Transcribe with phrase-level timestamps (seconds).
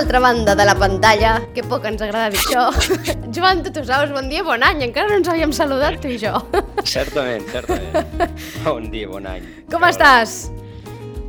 [0.00, 2.70] l'altra banda de la pantalla, que poc ens agrada dir això,
[3.36, 6.40] Joan saps, bon dia, bon any, encara no ens havíem saludat tu i jo.
[6.88, 8.32] Certament, certament.
[8.64, 9.44] Bon dia, bon any.
[9.68, 9.90] Com Però...
[9.92, 10.38] estàs?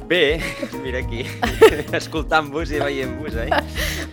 [0.07, 0.39] Bé,
[0.85, 1.25] mira aquí,
[1.99, 3.49] escoltant-vos i veient-vos, eh?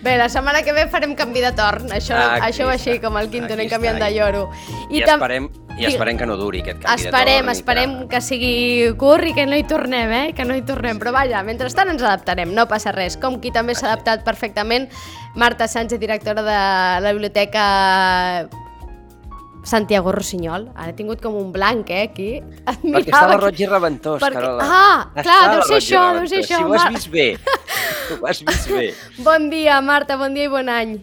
[0.03, 3.19] Bé, la setmana que ve farem canvi de torn, això, aquí això va així, com
[3.23, 4.49] el quinto, anem canviant de lloro.
[4.89, 5.47] I, I esperem,
[5.79, 7.55] i esperem que no duri aquest canvi esperem, de.
[7.55, 8.53] Esperem, que sigui
[8.99, 10.25] curt i que no hi tornem, eh?
[10.37, 13.19] Que no hi tornem, però vaja, mentrestant ens adaptarem, no passa res.
[13.21, 14.89] Com qui també s'ha adaptat perfectament,
[15.39, 16.63] Marta Sánchez, directora de
[17.05, 17.67] la Biblioteca
[19.69, 20.71] Santiago Rossinyol.
[20.75, 22.31] Ara he tingut com un blanc, eh, aquí.
[22.73, 24.41] Admirava Perquè estava roig i reventós, perquè...
[24.41, 24.67] Carola.
[24.67, 26.63] Ah, clar, deu ser això, deu ser això.
[26.63, 27.29] Si ho has vist bé,
[28.19, 28.89] ho has vist bé.
[29.23, 30.99] Bon dia, Marta, bon dia i bon any.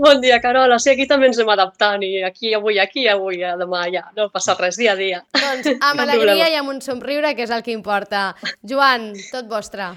[0.00, 0.78] Bon dia, Carola.
[0.80, 4.06] Sí, aquí també ens anem adaptant i aquí avui, aquí avui, demà ja.
[4.16, 5.18] No passa res, dia a dia.
[5.34, 8.30] Doncs amb alegria i amb un somriure, que és el que importa.
[8.64, 9.90] Joan, tot vostre.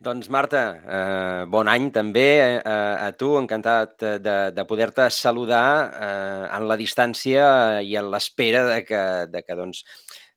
[0.00, 5.66] Doncs Marta, eh, bon any també eh, a tu, encantat de, de poder-te saludar
[5.98, 7.50] eh, en la distància
[7.82, 9.02] i en l'espera de que,
[9.34, 9.82] de que doncs,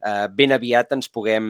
[0.02, 1.47] eh, ben aviat ens puguem,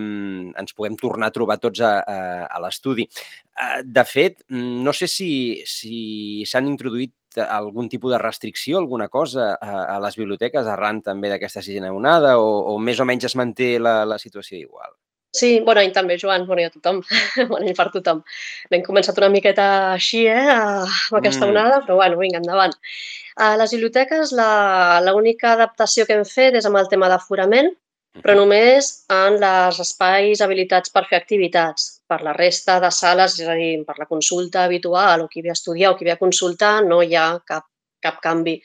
[0.52, 3.08] ens puguem tornar a trobar tots a, a, a l'estudi.
[3.08, 5.32] Eh, de fet, no sé si
[5.64, 11.32] s'han si introduït algun tipus de restricció, alguna cosa a, a les biblioteques arran també
[11.32, 14.94] d'aquesta sisena onada o, o més o menys es manté la, la situació igual?
[15.34, 17.00] Sí, bon any també, Joan, bon any a tothom,
[17.50, 18.22] bon any per tothom.
[18.70, 21.54] Hem començat una miqueta així, eh, amb aquesta mm.
[21.56, 22.76] onada, però bueno, vinga, endavant.
[23.42, 24.36] A les biblioteques
[25.08, 27.72] l'única adaptació que hem fet és amb el tema d'aforament,
[28.22, 32.03] però només en les espais habilitats per fer activitats.
[32.14, 35.50] Per la resta de sales, és a dir, per la consulta habitual o qui ve
[35.50, 37.66] a estudiar o qui ve a consultar, no hi ha cap,
[38.06, 38.60] cap canvi.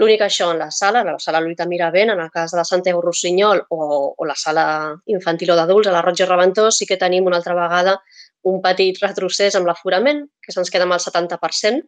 [0.00, 3.02] L'únic això en la sala, la sala Lluita Miravent, en el cas de la Santiago
[3.04, 3.78] Rossinyol o,
[4.18, 4.64] o la sala
[5.06, 7.98] infantil o d'adults, a la Roig i Reventós, sí que tenim una altra vegada
[8.50, 11.86] un petit retrocés amb l'aforament, que se'ns queda amb el 70%,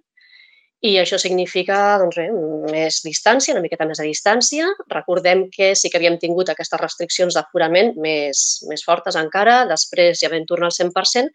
[0.83, 2.27] i això significa doncs, bé,
[2.73, 4.67] més distància, una miqueta més de distància.
[4.91, 10.31] Recordem que sí que havíem tingut aquestes restriccions d'aforament més, més fortes encara, després ja
[10.33, 11.31] vam tornar al 100%,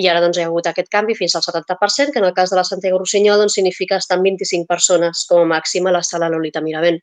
[0.00, 2.48] i ara doncs, hi ha hagut aquest canvi fins al 70%, que en el cas
[2.52, 6.02] de la Santiago Rossinyol doncs, significa estar amb 25 persones com a màxim a la
[6.04, 7.00] sala Lolita Miravent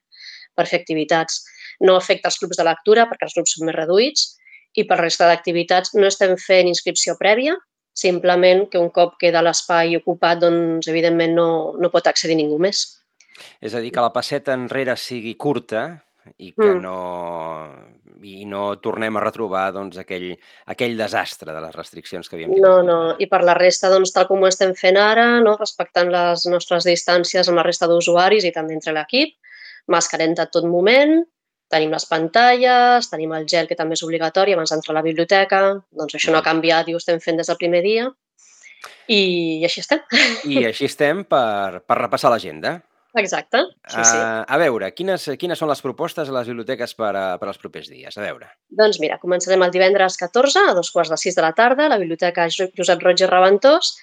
[0.57, 1.43] per fer activitats.
[1.85, 4.27] No afecta els grups de lectura perquè els grups són més reduïts
[4.73, 7.53] i per resta d'activitats no estem fent inscripció prèvia,
[7.95, 12.85] simplement que un cop queda l'espai ocupat, doncs, evidentment no, no pot accedir ningú més.
[13.63, 15.87] És a dir, que la passeta enrere sigui curta
[16.41, 16.81] i que mm.
[16.81, 16.97] no
[18.25, 20.31] i no tornem a retrobar doncs, aquell,
[20.71, 22.65] aquell desastre de les restriccions que havíem tingut.
[22.65, 25.55] No, no, i per la resta, doncs, tal com ho estem fent ara, no?
[25.59, 29.35] respectant les nostres distàncies amb la resta d'usuaris i també entre l'equip,
[29.91, 31.19] mascarem de tot moment,
[31.75, 35.65] tenim les pantalles, tenim el gel, que també és obligatori abans d'entrar a la biblioteca,
[35.91, 38.07] doncs això no ha canviat i ho estem fent des del primer dia,
[39.07, 39.21] i,
[39.61, 40.01] i així estem.
[40.49, 42.79] I així estem per, per repassar l'agenda.
[43.15, 44.17] Exacte, sí, sí.
[44.17, 47.61] Uh, a veure, quines, quines són les propostes a les biblioteques per, a, per als
[47.61, 48.17] propers dies?
[48.17, 48.49] A veure.
[48.75, 51.93] Doncs mira, començarem el divendres 14 a dos quarts de sis de la tarda a
[51.93, 53.93] la Biblioteca Josep Roig i Reventós.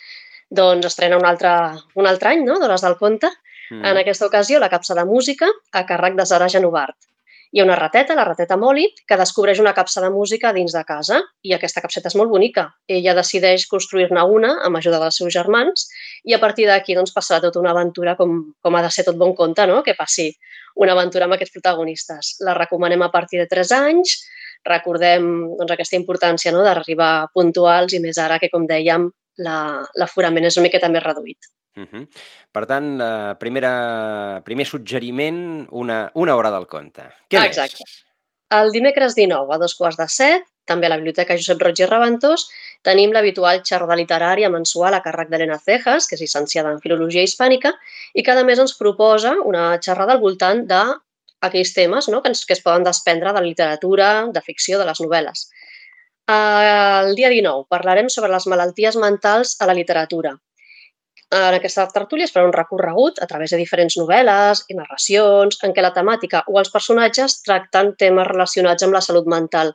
[0.48, 1.52] Doncs estrena un altre,
[2.00, 3.28] un altre any, no?, d'Hores del Conte.
[3.68, 3.84] Mm.
[3.90, 6.96] En aquesta ocasió, la capsa de música a càrrec de Zara Genovart.
[7.52, 10.80] Hi ha una rateta, la rateta Molly, que descobreix una capsa de música dins de
[10.88, 12.64] casa i aquesta capseta és molt bonica.
[12.88, 15.84] Ella decideix construir-ne una amb ajuda dels seus germans
[16.24, 19.20] i a partir d'aquí doncs, passarà tota una aventura com, com ha de ser tot
[19.20, 19.82] bon conte, no?
[19.84, 20.30] que passi
[20.80, 22.34] una aventura amb aquests protagonistes.
[22.40, 24.16] La recomanem a partir de 3 anys,
[24.64, 26.64] recordem doncs, aquesta importància no?
[26.64, 29.10] d'arribar puntuals i més ara que, com dèiem,
[29.44, 31.52] l'aforament la, és una miqueta més reduït.
[31.76, 32.06] Uh -huh.
[32.52, 37.02] Per tant, eh, primera, primer suggeriment, una, una hora del conte.
[37.28, 37.80] Què ah, Exacte.
[37.80, 38.04] Més?
[38.52, 41.86] El dimecres 19 a dos quarts de set, també a la Biblioteca Josep Roig i
[41.86, 42.44] Reventós,
[42.82, 47.72] tenim l'habitual xerrada literària mensual a càrrec d'Helena Cejas, que és llicenciada en Filologia Hispànica,
[48.14, 50.82] i cada mes ens proposa una xerrada al voltant de
[51.40, 52.20] aquells temes no?
[52.22, 55.48] que, ens, que es poden desprendre de la literatura, de ficció, de les novel·les.
[56.28, 60.36] El dia 19 parlarem sobre les malalties mentals a la literatura
[61.32, 65.72] en aquesta tertúlia es farà un recorregut a través de diferents novel·les i narracions en
[65.72, 69.72] què la temàtica o els personatges tracten temes relacionats amb la salut mental.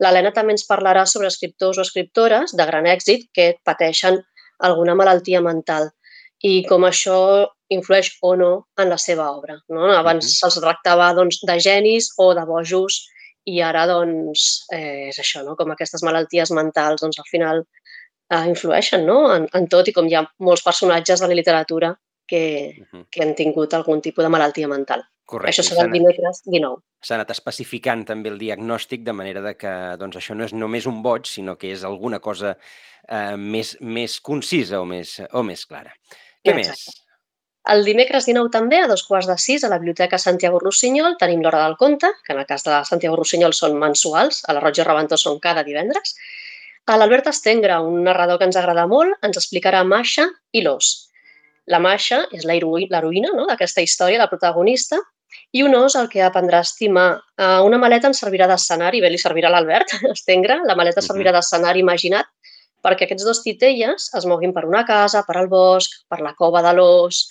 [0.00, 4.20] L'Helena també ens parlarà sobre escriptors o escriptores de gran èxit que pateixen
[4.68, 5.90] alguna malaltia mental
[6.46, 7.18] i com això
[7.74, 9.58] influeix o no en la seva obra.
[9.68, 9.90] No?
[9.90, 10.38] Abans uh -huh.
[10.38, 13.06] se'ls tractava doncs, de genis o de bojos
[13.44, 15.56] i ara doncs, eh, és això, no?
[15.56, 17.64] com aquestes malalties mentals doncs, al final
[18.30, 19.22] eh, influeixen no?
[19.34, 21.94] en, en tot i com hi ha molts personatges de la literatura
[22.30, 23.06] que, uh -huh.
[23.10, 25.02] que han tingut algun tipus de malaltia mental.
[25.24, 25.50] Correcte.
[25.50, 26.82] Això serà el dimecres 19.
[27.02, 30.86] S'ha anat especificant també el diagnòstic de manera de que doncs, això no és només
[30.86, 32.56] un boig, sinó que és alguna cosa
[33.08, 35.94] eh, més, més concisa o més, o més clara.
[36.42, 36.70] Què Exacte.
[36.70, 37.04] més?
[37.70, 41.42] El dimecres 19 també, a dos quarts de sis, a la Biblioteca Santiago Rossinyol, tenim
[41.44, 44.80] l'Hora del Conte, que en el cas de Santiago Rossinyol són mensuals, a la Roig
[44.80, 46.16] i Reventós són cada divendres.
[46.86, 50.90] A l'Albert Estengre, un narrador que ens agrada molt, ens explicarà Masha i l'os.
[51.70, 53.46] La Masha és l'heroïna no?
[53.50, 54.98] d'aquesta història, la protagonista,
[55.52, 57.08] i un os el que aprendrà a estimar.
[57.38, 61.34] Uh, una maleta ens servirà d'escenari, bé, li servirà a l'Albert, estengre, la maleta servirà
[61.36, 62.30] d'escenari imaginat
[62.84, 66.62] perquè aquests dos titelles es moguin per una casa, per al bosc, per la cova
[66.64, 67.26] de l'os.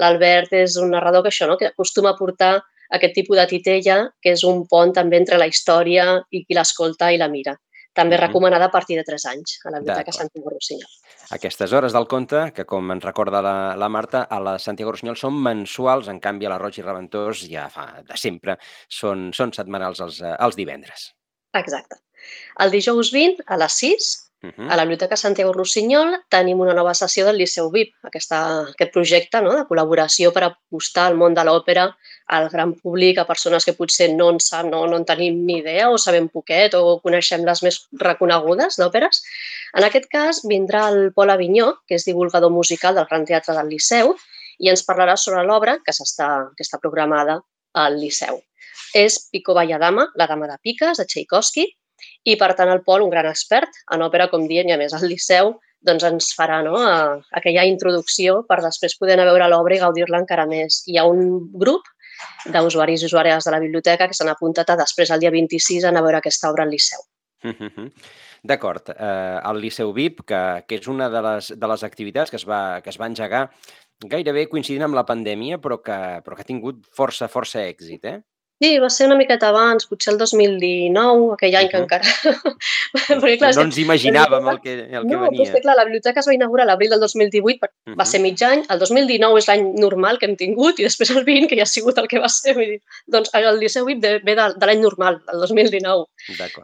[0.00, 1.56] L'Albert és un narrador que això, no?
[1.56, 2.58] que acostuma a portar
[2.92, 7.10] aquest tipus de titella, que és un pont també entre la història i qui l'escolta
[7.14, 7.56] i la mira.
[7.96, 10.90] També recomanada a partir de 3 anys a la Biblioteca Santiago Rossinyol.
[11.34, 15.18] Aquestes hores del conte, que com ens recorda la, la Marta, a la Santiago Rossinyol
[15.18, 18.56] són mensuals, en canvi a la Roig i Reventós ja fa de sempre,
[19.00, 21.10] són, són setmanals els, eh, els divendres.
[21.58, 21.98] Exacte.
[22.62, 24.10] El dijous 20 a les 6
[24.42, 24.72] Uh -huh.
[24.72, 28.38] A la Biblioteca Santiago Rossinyol tenim una nova sessió del Liceu VIP, aquesta,
[28.70, 29.52] aquest projecte no?
[29.52, 31.94] de col·laboració per apostar al món de l'òpera
[32.26, 35.58] al gran públic, a persones que potser no en, sap, no, no en tenim ni
[35.58, 39.22] idea o sabem poquet o coneixem les més reconegudes d'òperes.
[39.76, 43.68] En aquest cas vindrà el Pol Avinyó, que és divulgador musical del Gran Teatre del
[43.68, 44.14] Liceu,
[44.58, 47.40] i ens parlarà sobre l'obra que, està, que està programada
[47.74, 48.40] al Liceu.
[48.94, 51.66] És Pico Valladama, la dama de piques, de Tchaikovsky,
[52.24, 54.94] i, per tant, el Pol, un gran expert en òpera, com dient, i a més
[54.96, 55.54] al Liceu,
[55.86, 59.80] doncs ens farà no, a, aquella introducció per després poder anar a veure l'obra i
[59.80, 60.82] gaudir-la encara més.
[60.86, 61.88] Hi ha un grup
[62.52, 65.92] d'usuaris i usuàries de la biblioteca que s'han apuntat a després, el dia 26, a
[65.92, 67.06] anar a veure aquesta obra al Liceu.
[68.50, 68.92] D'acord.
[68.92, 72.46] Eh, el Liceu VIP, que, que és una de les, de les activitats que es,
[72.48, 73.46] va, que es va engegar
[74.08, 78.20] gairebé coincidint amb la pandèmia, però que, però que ha tingut força, força èxit, eh?
[78.60, 81.70] Sí, va ser una miqueta abans, potser el 2019, aquell any uh -huh.
[81.70, 82.04] que encara...
[83.22, 85.46] Perquè, clar, no ens imaginàvem el que, el que no, venia.
[85.48, 87.96] No, clar, la biblioteca es va inaugurar l'Abril del 2018, uh -huh.
[87.96, 91.24] va ser mig any, el 2019 és l'any normal que hem tingut i després el
[91.24, 92.54] 20, que ja ha sigut el que va ser.
[92.54, 96.04] Vull dir, doncs el Liceu VIP ve de, de l'any normal, el 2019.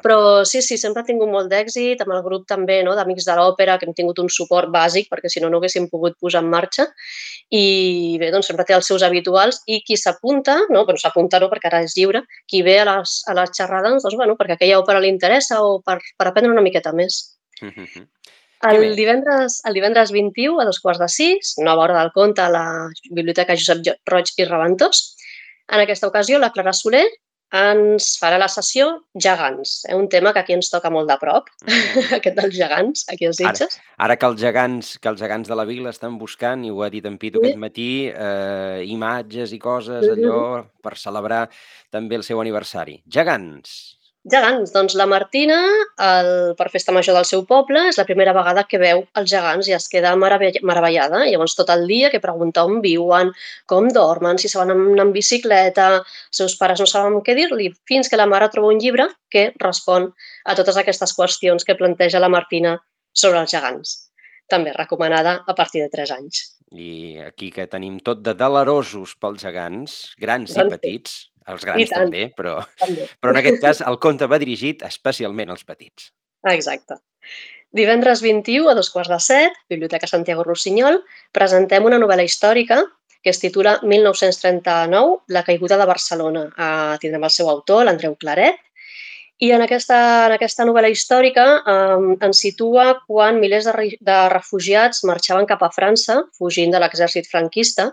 [0.03, 3.37] Però sí, sí, sempre ha tingut molt d'èxit, amb el grup també no, d'Amics de
[3.39, 6.51] l'Òpera, que hem tingut un suport bàsic, perquè si no, no haguéssim pogut posar en
[6.51, 6.93] marxa.
[7.49, 11.49] I bé, doncs sempre té els seus habituals i qui s'apunta, no, bueno, s'apunta no,
[11.49, 14.83] perquè ara és lliure, qui ve a les, a les xerrades, doncs, bueno, perquè aquella
[14.83, 17.23] òpera li interessa o per, per aprendre una miqueta més.
[17.62, 18.06] Mm -hmm.
[18.67, 22.49] El divendres, el divendres 21, a dos quarts de sis, nova hora del conte a
[22.49, 25.17] la Biblioteca Josep Roig i Reventós.
[25.69, 27.06] En aquesta ocasió, la Clara Soler
[27.55, 29.95] ens farà la sessió gegants, eh?
[29.95, 32.15] un tema que aquí ens toca molt de prop, mm.
[32.19, 33.79] aquest dels gegants, aquí als Sitges.
[33.79, 36.83] Ara, ara que, els gegants, que els gegants de la vila estan buscant, i ho
[36.83, 37.47] ha dit en Pitu sí.
[37.47, 41.47] aquest matí, eh, imatges i coses, allò, per celebrar
[41.95, 43.01] també el seu aniversari.
[43.07, 43.96] Gegants!
[44.26, 45.56] Gegants, doncs la Martina,
[46.02, 46.28] el,
[46.58, 49.75] per festa major del seu poble, és la primera vegada que veu els gegants i
[49.76, 51.20] es queda meravellada.
[51.28, 53.31] Llavors tot el dia que pregunta on viuen,
[53.70, 57.70] com dormen, si se van anar en bicicleta, els seus pares no saben què dir-li,
[57.87, 60.11] fins que la mare troba un llibre que respon
[60.43, 62.75] a totes aquestes qüestions que planteja la Martina
[63.14, 63.94] sobre els gegants.
[64.50, 66.43] També recomanada a partir de 3 anys.
[66.75, 71.18] I aquí que tenim tot de delerosos pels gegants, grans i petits,
[71.53, 73.09] els grans també, però, també.
[73.21, 76.11] però en aquest cas el conte va dirigit especialment als petits.
[76.53, 77.00] Exacte.
[77.76, 81.03] Divendres 21 a dos quarts de set, Biblioteca Santiago Rossinyol,
[81.35, 82.85] presentem una novel·la històrica
[83.26, 86.45] que es titula 1939, La caiguda de Barcelona.
[86.55, 88.61] Uh, tindrem el seu autor, l'Andreu Claret,
[89.43, 89.97] i en aquesta,
[90.29, 95.69] en aquesta novel·la històrica eh, ens situa quan milers de, de refugiats marxaven cap a
[95.75, 97.91] França, fugint de l'exèrcit franquista,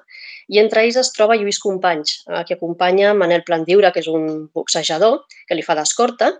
[0.50, 4.50] i entre ells es troba Lluís Companys, eh, que acompanya Manel Plandiura, que és un
[4.54, 6.34] boxejador, que li fa d'escorta,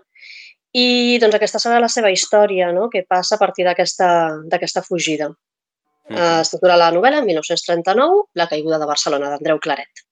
[0.74, 2.88] i doncs aquesta serà la seva història, no?
[2.90, 5.28] que passa a partir d'aquesta fugida.
[5.28, 6.40] Mm -hmm.
[6.40, 10.04] Es titula la novel·la 1939, La caiguda de Barcelona, d'Andreu Claret.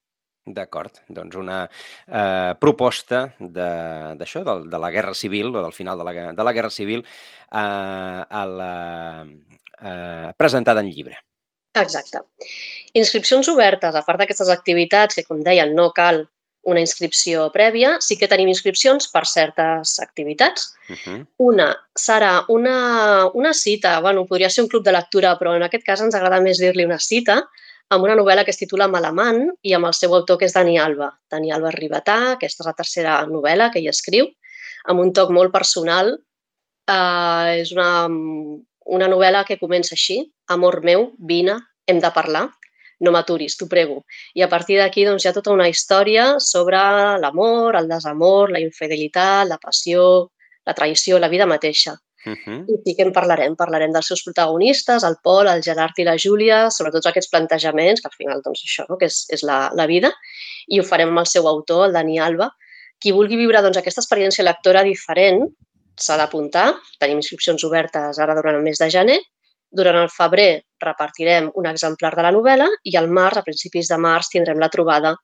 [0.44, 1.70] D'acord, doncs una
[2.06, 6.44] eh, proposta d'això, de, de, de la Guerra Civil, o del final de la, de
[6.44, 7.04] la Guerra Civil,
[7.52, 9.26] eh, a la,
[9.80, 11.18] eh, presentada en llibre.
[11.80, 12.20] Exacte.
[12.98, 16.26] Inscripcions obertes, a part d'aquestes activitats que, com deien, no cal
[16.68, 20.68] una inscripció prèvia, sí que tenim inscripcions per certes activitats.
[20.88, 21.26] Uh -huh.
[21.50, 25.84] Una serà una, una cita, bueno, podria ser un club de lectura, però en aquest
[25.84, 27.42] cas ens agrada més dir-li una cita,
[27.88, 30.78] amb una novel·la que es titula Malamant i amb el seu autor que és Dani
[30.78, 31.10] Alba.
[31.30, 34.28] Dani Alba Ribatà, aquesta és la tercera novel·la que ell escriu,
[34.84, 36.18] amb un toc molt personal.
[36.90, 38.08] Uh, és una,
[38.86, 42.50] una novel·la que comença així, Amor meu, vine, hem de parlar.
[43.02, 44.04] no m'aturis, t'ho prego.
[44.38, 46.78] I a partir d'aquí doncs, hi ha tota una història sobre
[47.18, 50.04] l'amor, el desamor, la infidelitat, la passió,
[50.64, 51.96] la traïció, la vida mateixa.
[52.24, 52.64] Uh -huh.
[52.68, 56.16] I sí que en parlarem, parlarem dels seus protagonistes, el Pol, el Gerard i la
[56.16, 58.96] Júlia, sobre tots aquests plantejaments, que al final, doncs això, no?
[58.96, 60.12] que és, és la, la vida,
[60.68, 62.50] i ho farem amb el seu autor, el Dani Alba.
[63.00, 65.42] Qui vulgui viure doncs, aquesta experiència lectora diferent
[65.98, 66.72] s'ha d'apuntar.
[66.98, 69.20] Tenim inscripcions obertes ara durant el mes de gener
[69.72, 73.98] durant el febrer repartirem un exemplar de la novel·la i al març, a principis de
[73.98, 75.14] març, tindrem la trobada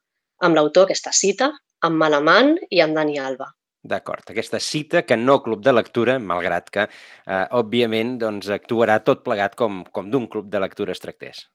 [0.45, 1.51] amb l'autor, aquesta cita,
[1.85, 3.51] amb Malamant i amb Dani Alba.
[3.89, 9.23] D'acord, aquesta cita que no club de lectura, malgrat que, eh, òbviament, doncs, actuarà tot
[9.23, 11.47] plegat com, com d'un club de lectura es tractés.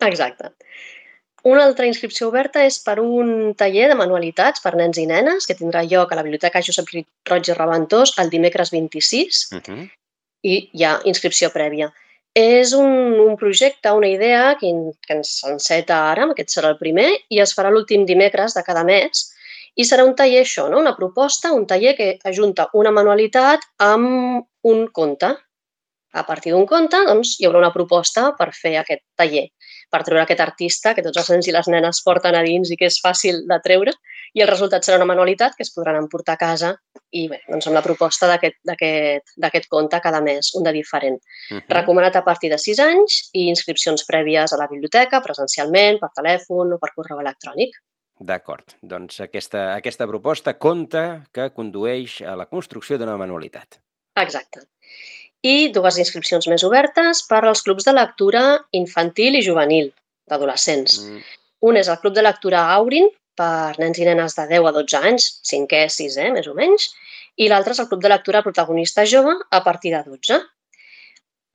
[0.00, 0.54] Exacte.
[1.42, 5.56] Una altra inscripció oberta és per un taller de manualitats per nens i nenes que
[5.56, 6.92] tindrà lloc a la Biblioteca Josep
[7.30, 9.88] Roig i Reventós el dimecres 26 uh -huh.
[10.42, 11.90] i hi ha inscripció prèvia.
[12.34, 14.68] És un, un projecte, una idea que,
[15.06, 18.84] que ens enceta ara, aquest serà el primer, i es farà l'últim dimecres de cada
[18.84, 19.32] mes.
[19.74, 20.78] I serà un taller això, no?
[20.78, 25.36] una proposta, un taller que ajunta una manualitat amb un conte.
[26.12, 29.48] A partir d'un conte doncs, hi haurà una proposta per fer aquest taller
[29.90, 32.78] per treure aquest artista que tots els nens i les nenes porten a dins i
[32.78, 33.94] que és fàcil de treure
[34.38, 36.72] i el resultat serà una manualitat que es podran emportar a casa
[37.10, 41.18] i bé, doncs amb la proposta d'aquest conte cada mes, un de diferent.
[41.50, 41.62] Uh -huh.
[41.68, 46.72] Recomanat a partir de 6 anys i inscripcions prèvies a la biblioteca, presencialment, per telèfon
[46.72, 47.70] o per correu electrònic.
[48.20, 48.64] D'acord.
[48.82, 53.80] Doncs aquesta, aquesta proposta conta que condueix a la construcció d'una manualitat.
[54.14, 54.60] Exacte
[55.46, 58.44] i dues inscripcions més obertes per als clubs de lectura
[58.76, 59.90] infantil i juvenil,
[60.28, 61.00] d'adolescents.
[61.00, 61.22] Mm.
[61.70, 65.00] Un és el Club de Lectura Aurin, per nens i nenes de 10 a 12
[65.00, 66.90] anys, 5è, 6è, més o menys,
[67.40, 70.40] i l'altre és el Club de Lectura Protagonista Jove a partir de 12.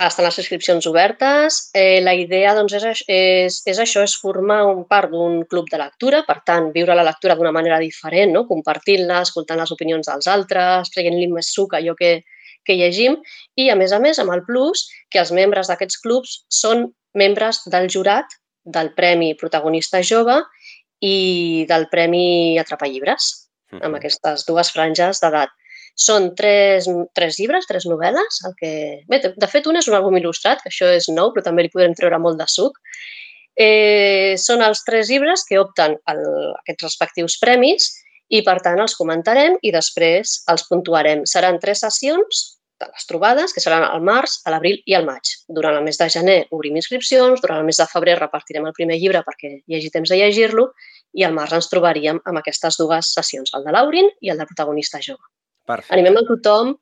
[0.06, 1.60] Estan les inscripcions obertes.
[1.74, 5.80] Eh, la idea doncs, és, és, és això, és formar un part d'un club de
[5.80, 8.44] lectura, per tant, viure la lectura d'una manera diferent, no?
[8.50, 12.18] compartint-la, escoltant les opinions dels altres, traient-li més suc allò que,
[12.65, 13.17] que llegim
[13.55, 17.63] i, a més a més, amb el plus que els membres d'aquests clubs són membres
[17.72, 20.41] del jurat del Premi Protagonista Jove
[21.05, 23.29] i del Premi Atrapar Llibres,
[23.81, 25.53] amb aquestes dues franges d'edat.
[25.95, 28.39] Són tres, tres llibres, tres novel·les.
[28.48, 28.72] El que...
[29.07, 31.72] Bé, de fet, un és un àlbum il·lustrat, que això és nou, però també li
[31.72, 32.75] podrem treure molt de suc.
[33.55, 37.93] Eh, són els tres llibres que opten a aquests respectius premis
[38.27, 41.24] i, per tant, els comentarem i després els puntuarem.
[41.29, 45.32] Seran tres sessions de les trobades, que seran al març, a l'abril i al maig.
[45.48, 49.00] Durant el mes de gener obrim inscripcions, durant el mes de febrer repartirem el primer
[49.00, 50.70] llibre perquè hi hagi temps de llegir-lo
[51.15, 54.48] i al març ens trobaríem amb aquestes dues sessions, el de l'Aurin i el de
[54.50, 55.24] protagonista jove.
[55.65, 55.96] Perfecte.
[55.96, 56.75] Animem a tothom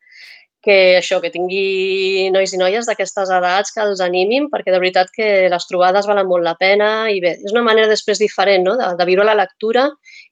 [0.63, 5.11] que això, que tingui nois i noies d'aquestes edats, que els animin, perquè de veritat
[5.13, 8.77] que les trobades valen molt la pena i bé, és una manera després diferent no?
[8.79, 9.89] de, de viure la lectura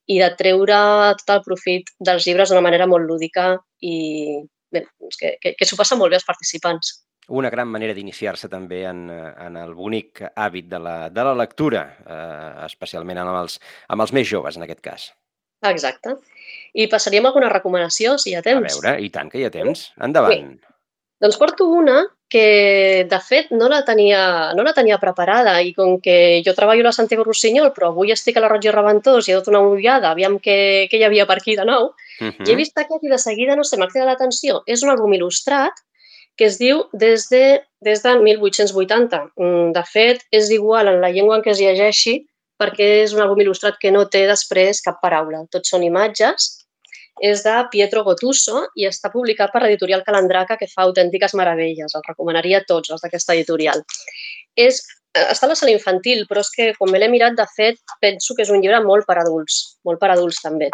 [0.08, 0.80] i de treure
[1.20, 3.54] tot el profit dels llibres d'una manera molt lúdica
[3.84, 4.40] i,
[4.72, 6.94] que, que, que s'ho passa molt bé els participants.
[7.32, 11.86] Una gran manera d'iniciar-se també en, en el bonic hàbit de la, de la lectura,
[12.02, 13.60] eh, especialment amb els,
[13.94, 15.12] amb els més joves, en aquest cas.
[15.70, 16.16] Exacte.
[16.74, 18.66] I passaríem a alguna recomanació, si hi ha temps.
[18.66, 19.92] A veure, i tant que hi ha temps.
[20.02, 20.56] Endavant.
[20.58, 20.76] Bé.
[21.22, 24.22] Doncs porto una que, de fet, no la, tenia,
[24.56, 28.14] no la tenia preparada i com que jo treballo a la Santiago Rossinyol, però avui
[28.16, 31.04] estic a la Roig i Reventós i he dut una ullada, aviam què, què hi
[31.08, 32.48] havia per aquí de nou, uh -huh.
[32.48, 34.64] i he vist aquest i de seguida, no sé, m'ha cridat l'atenció.
[34.66, 35.84] És un àlbum il·lustrat
[36.38, 39.32] que es diu des de, des de 1880.
[39.36, 42.26] Mm, de fet, és igual en la llengua en què es llegeixi
[42.62, 45.44] perquè és un àlbum il·lustrat que no té després cap paraula.
[45.52, 46.61] Tots són imatges
[47.20, 51.94] és de Pietro Gotuso i està publicat per l'editorial Calandraca, que fa autèntiques meravelles.
[51.96, 53.84] El recomanaria a tots, els d'aquesta editorial.
[54.56, 54.82] És,
[55.14, 57.78] eh, està a la sala infantil, però és que, com me l'he mirat, de fet,
[58.00, 60.70] penso que és un llibre molt per adults, molt per adults també.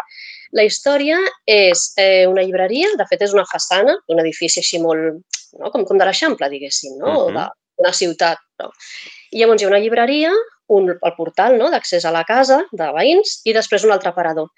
[0.52, 5.20] La història és eh, una llibreria, de fet és una façana, un edifici així molt,
[5.58, 5.70] no?
[5.70, 7.06] com, com de l'Eixample, diguéssim, no?
[7.06, 7.48] Uh -huh.
[7.76, 8.38] d'una ciutat.
[8.58, 8.70] No?
[9.30, 10.32] I llavors hi ha una llibreria,
[10.68, 11.70] un, el portal no?
[11.70, 14.48] d'accés a la casa de veïns i després un altre aparador.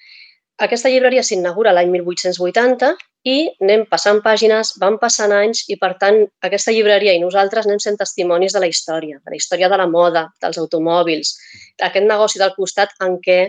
[0.60, 2.90] Aquesta llibreria s'inaugura l'any 1880
[3.30, 7.80] i anem passant pàgines, van passant anys i, per tant, aquesta llibreria i nosaltres anem
[7.80, 11.32] sent testimonis de la història, de la història de la moda, dels automòbils,
[11.80, 13.40] d'aquest negoci del costat en què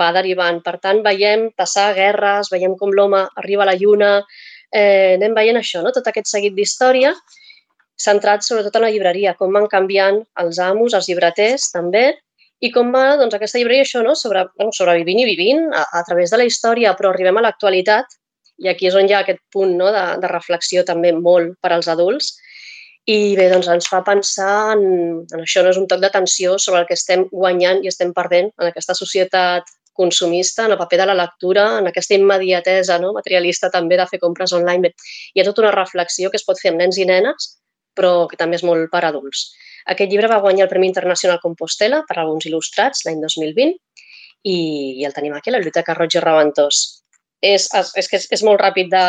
[0.00, 0.60] va derivant.
[0.64, 4.12] Per tant, veiem passar guerres, veiem com l'home arriba a la lluna,
[4.72, 5.92] eh, anem veient això, no?
[5.96, 7.14] tot aquest seguit d'història
[8.00, 12.06] centrat sobretot en la llibreria, com van canviant els amos, els llibreters també,
[12.60, 14.14] i com va doncs, aquesta llibreria això, no?
[14.18, 18.18] Sobre, bueno, sobrevivint i vivint a, a través de la història, però arribem a l'actualitat
[18.60, 19.88] i aquí és on hi ha aquest punt no?
[19.94, 22.34] de, de reflexió també molt per als adults.
[23.08, 24.82] I bé, doncs ens fa pensar en,
[25.24, 28.50] en això, no és un toc d'atenció sobre el que estem guanyant i estem perdent
[28.60, 33.14] en aquesta societat consumista, en el paper de la lectura, en aquesta immediatesa no?
[33.16, 34.92] materialista també de fer compres online.
[35.34, 37.50] Hi ha tota una reflexió que es pot fer amb nens i nenes,
[37.96, 39.48] però que també és molt per adults.
[39.92, 43.76] Aquest llibre va guanyar el Premi Internacional Compostela per alguns il·lustrats l'any 2020
[44.44, 44.56] i,
[45.00, 46.80] i el tenim aquí la Biblioteca i Reventós.
[47.40, 49.04] És, és, és que és, és molt ràpid de,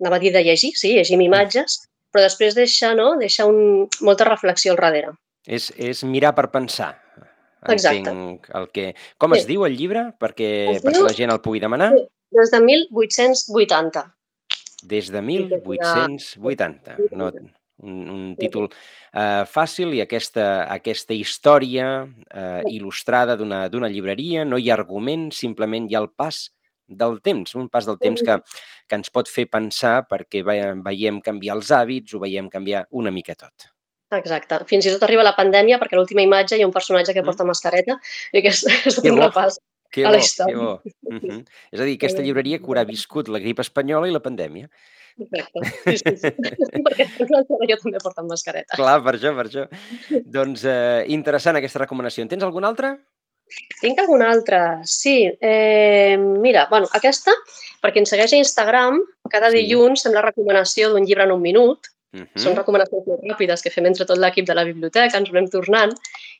[0.00, 3.14] anava a dir de llegir, sí, llegim imatges, però després deixa, no?
[3.20, 5.12] deixa un, molta reflexió al darrere.
[5.44, 6.94] És, és mirar per pensar.
[7.64, 7.98] Exacte.
[8.00, 8.90] Entenc el que...
[9.20, 9.40] Com sí.
[9.42, 10.06] es diu el llibre?
[10.20, 11.08] Perquè, es perquè diu...
[11.08, 11.90] la gent el pugui demanar.
[11.96, 12.04] Sí.
[12.34, 14.04] Des de 1880.
[14.90, 16.96] Des de 1880.
[17.16, 17.30] No,
[17.82, 24.70] un, un títol eh, fàcil i aquesta, aquesta història eh, il·lustrada d'una llibreria, no hi
[24.70, 26.46] ha argument, simplement hi ha el pas
[26.86, 28.38] del temps, un pas del temps que,
[28.86, 33.34] que ens pot fer pensar perquè veiem canviar els hàbits, ho veiem canviar una mica
[33.34, 33.70] tot.
[34.14, 34.60] Exacte.
[34.68, 37.30] Fins i tot arriba la pandèmia perquè l'última imatge hi ha un personatge que mm.
[37.30, 37.96] porta mascareta
[38.32, 39.58] i que és, és un repàs
[39.94, 40.54] que a la història.
[40.54, 40.74] Que bo.
[41.14, 41.44] Uh -huh.
[41.70, 44.68] És a dir, aquesta llibreria que haurà viscut la grip espanyola i la pandèmia.
[45.18, 45.60] Exacte.
[45.84, 46.82] Sí, sí, sí.
[46.84, 48.76] perquè jo també porta mascareta.
[48.78, 49.66] Clar, per això, per això.
[50.36, 52.24] Doncs eh, interessant aquesta recomanació.
[52.24, 52.94] En tens alguna altra?
[53.80, 55.18] Tinc alguna altra, sí.
[55.40, 57.34] Eh, mira, bueno, aquesta,
[57.84, 59.60] perquè ens segueix a Instagram, cada sí.
[59.60, 61.90] dilluns fem la recomanació d'un llibre en un minut.
[62.14, 62.40] Uh -huh.
[62.42, 65.92] Són recomanacions molt ràpides que fem entre tot l'equip de la biblioteca, ens anem tornant,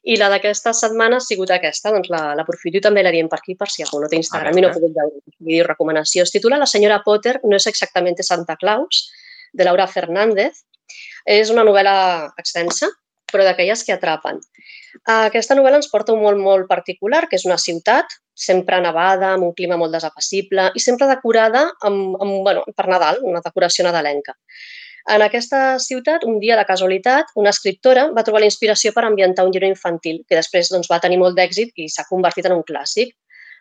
[0.04, 3.38] i la d'aquesta setmana ha sigut aquesta, doncs l'aprofito la, i també la diem per
[3.38, 5.20] aquí, per si algú no té Instagram i no ha pogut veure.
[5.38, 6.22] Diu recomanació.
[6.22, 9.10] Es titula La senyora Potter no és exactament Santa Claus,
[9.52, 10.64] de Laura Fernández.
[11.24, 12.86] És una novel·la extensa,
[13.32, 14.38] però d'aquelles que atrapen.
[15.10, 19.48] Aquesta novel·la ens porta un món molt particular, que és una ciutat, sempre nevada, amb
[19.48, 24.36] un clima molt desapassible i sempre decorada amb, amb, bueno, per Nadal, una decoració nadalenca.
[25.04, 29.44] En aquesta ciutat, un dia de casualitat, una escriptora va trobar la inspiració per ambientar
[29.44, 32.62] un llibre infantil, que després doncs, va tenir molt d'èxit i s'ha convertit en un
[32.64, 33.12] clàssic.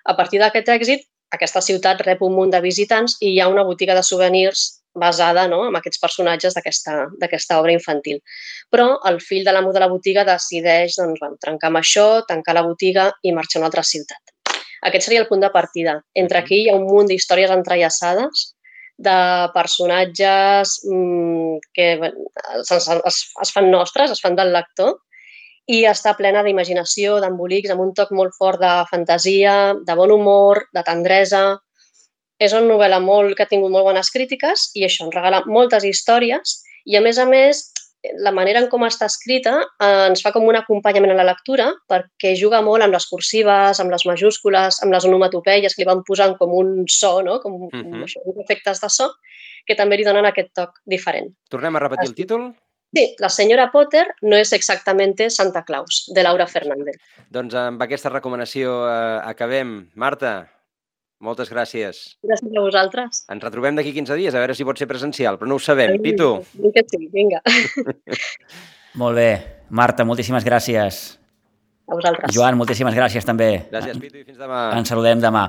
[0.07, 1.03] A partir d'aquest èxit,
[1.35, 4.63] aquesta ciutat rep un munt de visitants i hi ha una botiga de souvenirs
[4.95, 8.21] basada no, en aquests personatges d'aquesta obra infantil.
[8.71, 12.55] Però el fill de l'amo de la botiga decideix doncs, bueno, trencar amb això, tancar
[12.55, 14.35] la botiga i marxar a una altra ciutat.
[14.87, 15.99] Aquest seria el punt de partida.
[16.13, 18.53] Entre aquí hi ha un munt d'històries entrellaçades
[19.05, 19.17] de
[19.53, 24.97] personatges mmm, que es, es, es fan nostres, es fan del lector,
[25.71, 30.65] i està plena d'imaginació, d'embolics, amb un toc molt fort de fantasia, de bon humor,
[30.75, 31.43] de tendresa,
[32.39, 35.85] és una novel·la molt, que ha tingut molt bones crítiques i això ens regala moltes
[35.87, 37.69] històries i, a més a més,
[38.19, 41.69] la manera en com està escrita eh, ens fa com un acompanyament a la lectura
[41.89, 46.03] perquè juga molt amb les cursives, amb les majúscules, amb les onomatopeies que li van
[46.07, 47.39] posant com un so, no?
[47.39, 47.83] com uh -huh.
[47.83, 49.09] com això, uns efectes de so,
[49.65, 51.33] que també li donen aquest toc diferent.
[51.49, 52.53] Tornem a repetir el títol?
[52.93, 56.95] Sí, La senyora Potter no és exactament Santa Claus, de Laura Fernández.
[57.29, 59.89] Doncs amb aquesta recomanació eh, acabem.
[59.95, 60.51] Marta,
[61.23, 62.03] moltes gràcies.
[62.25, 63.23] Gràcies a vosaltres.
[63.31, 65.95] Ens retrobem d'aquí 15 dies, a veure si pot ser presencial, però no ho sabem.
[66.03, 66.35] Pitu.
[66.59, 67.41] Vinga, sí, vinga.
[69.01, 69.29] Molt bé.
[69.73, 71.03] Marta, moltíssimes gràcies.
[71.89, 72.31] A vosaltres.
[72.35, 73.49] Joan, moltíssimes gràcies també.
[73.71, 74.67] Gràcies, Pitu, i fins demà.
[74.77, 75.47] Ens saludem demà.